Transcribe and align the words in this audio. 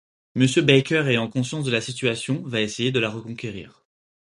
Monsieur 0.33 0.63
Baker 0.63 1.03
ayant 1.05 1.27
conscience 1.29 1.63
de 1.63 1.69
la 1.69 1.79
situation 1.79 2.41
va 2.47 2.61
essayer 2.61 2.91
de 2.91 2.99
la 2.99 3.11
reconquérir. 3.11 3.83